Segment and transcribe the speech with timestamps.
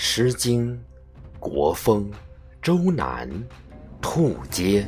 [0.00, 0.70] 诗经·
[1.40, 2.08] 国风·
[2.62, 3.28] 周南，
[4.00, 4.86] 兔街。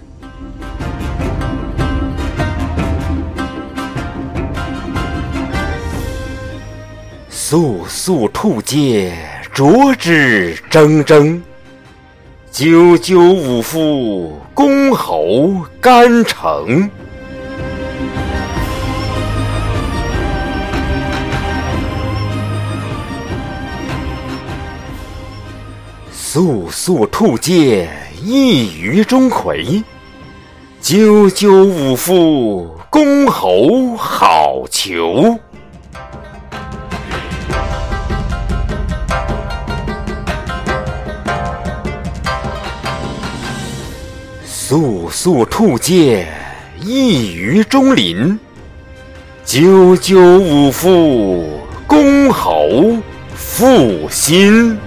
[7.28, 9.12] 肃肃兔街，
[9.52, 11.40] 濯之铮铮。
[12.52, 16.88] 赳赳武夫，公侯干城。
[26.32, 27.90] 肃肃兔街，
[28.22, 29.82] 一于钟馗。
[30.80, 35.36] 赳赳武夫，公侯好逑。
[44.44, 46.28] 肃肃兔街，
[46.80, 48.38] 一于钟林。
[49.44, 51.44] 赳赳武夫，
[51.88, 52.96] 公侯
[53.34, 54.78] 负心。